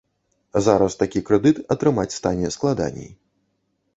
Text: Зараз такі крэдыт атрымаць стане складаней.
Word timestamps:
Зараз 0.67 0.95
такі 1.01 1.21
крэдыт 1.27 1.57
атрымаць 1.75 2.15
стане 2.19 2.47
складаней. 2.57 3.11